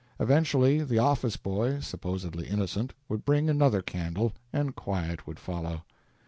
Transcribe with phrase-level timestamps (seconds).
[0.19, 5.83] Eventually the office boy, supposedly innocent, would bring another candle, and quiet would follow.